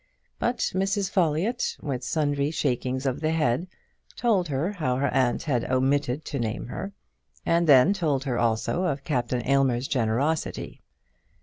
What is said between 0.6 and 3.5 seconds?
Mrs. Folliott, with sundry shakings of the